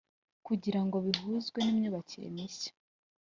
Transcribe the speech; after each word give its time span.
Kugirango 0.47 0.95
bihuzwe 1.05 1.57
n’imyubakire 1.63 2.27
mishya 2.35 2.71